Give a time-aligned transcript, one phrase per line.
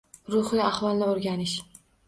[0.35, 1.57] Ruhiy ahvolni oʻrganish